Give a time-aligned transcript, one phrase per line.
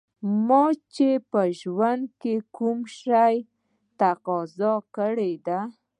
[0.47, 0.63] ما
[0.93, 3.35] چې په ژوند کې د کوم شي
[3.99, 5.59] تقاضا کړې ده